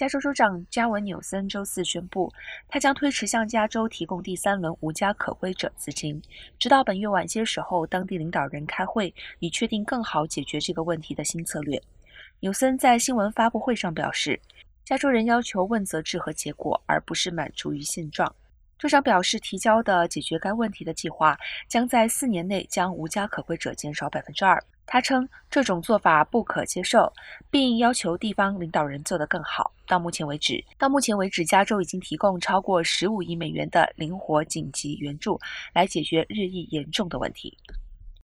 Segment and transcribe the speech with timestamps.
[0.00, 2.32] 加州州长加文纽森周四宣布，
[2.70, 6.18] 他将推迟向加州提供第三轮无家可归者资金，
[6.58, 11.78] 直到本月晚些时候，当地领导人开会，以确定更好解决这个问题的新策略。
[12.38, 14.40] 纽森在新闻发布会上表示，
[14.86, 18.34] 加州人要求问责制和结果，而不是满足于现状。
[18.80, 21.38] 州长表示，提交的解决该问题的计划
[21.68, 24.58] 将在四年内将无家可归者减少百分之二。
[24.86, 27.12] 他称这种做法不可接受，
[27.50, 29.70] 并要求地方领导人做得更好。
[29.86, 35.38] 到目前为止，到目前为止，加州已经提供超过十五亿美元的灵活紧急援助，
[35.74, 37.54] 来解决日益严重的问题。